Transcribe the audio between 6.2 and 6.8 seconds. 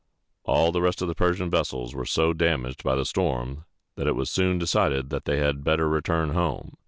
home.